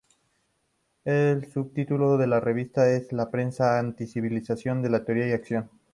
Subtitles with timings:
[1.05, 5.69] El subtítulo de la revista es ""La Prensa Anti-Civilización de Teoría y Acción"".